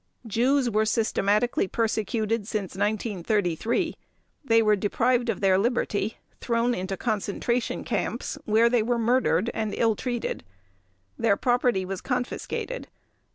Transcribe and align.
Jews 0.25 0.67
were 0.67 0.87
systematically 0.87 1.67
persecuted 1.67 2.47
since 2.47 2.75
1933; 2.75 3.95
they 4.43 4.63
were 4.63 4.75
deprived 4.75 5.29
of 5.29 5.41
their 5.41 5.59
liberty, 5.59 6.17
thrown 6.39 6.73
into 6.73 6.97
concentration 6.97 7.83
camps 7.83 8.35
where 8.45 8.67
they 8.67 8.81
were 8.81 8.97
murdered 8.97 9.51
and 9.53 9.75
ill 9.75 9.95
treated. 9.95 10.43
Their 11.19 11.37
property 11.37 11.85
was 11.85 12.01
confiscated. 12.01 12.87